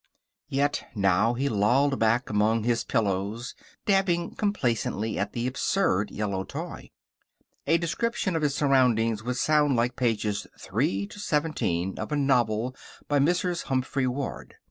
[0.49, 3.53] Yet now he lolled back among his pillows,
[3.85, 6.89] dabbing complacently at the absurd yellow toy.
[7.67, 12.75] A description of his surroundings would sound like pages 3 to 17 of a novel
[13.07, 13.65] by Mrs.
[13.65, 14.55] Humphry Ward.